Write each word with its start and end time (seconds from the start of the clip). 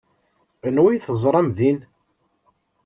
Anwa 0.67 0.87
ay 0.91 0.99
teẓram 1.05 1.47
din? 1.57 1.79